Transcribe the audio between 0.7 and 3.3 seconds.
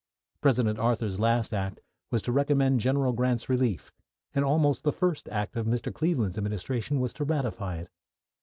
Arthur's last act was to recommend General